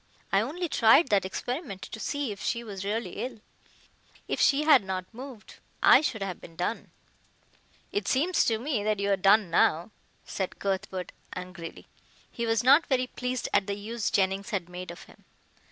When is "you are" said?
8.99-9.15